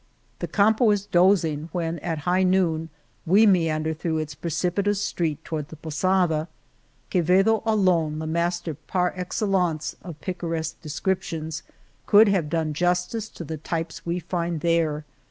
The 0.39 0.47
Campo 0.47 0.89
is 0.89 1.05
dozing 1.05 1.69
when 1.73 1.99
at 1.99 2.17
high 2.25 2.41
noon 2.41 2.89
we 3.23 3.45
meander 3.45 3.93
through 3.93 4.17
its 4.17 4.33
precipitous 4.33 4.99
street 4.99 5.45
toward 5.45 5.67
the 5.67 5.75
posada. 5.75 6.47
Quevedo 7.11 7.61
alone, 7.67 8.17
the 8.17 8.25
master 8.25 8.73
par 8.73 9.13
excellence 9.15 9.95
of 10.01 10.19
picaresque 10.19 10.81
descrip 10.81 11.21
tions, 11.21 11.61
could 12.07 12.29
have 12.29 12.49
done 12.49 12.73
justice 12.73 13.29
to 13.29 13.43
the 13.43 13.57
types 13.57 14.03
we 14.03 14.17
find 14.17 14.61
there. 14.61 15.05